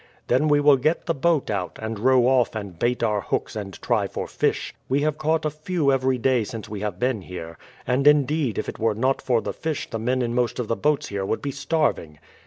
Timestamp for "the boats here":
10.67-11.23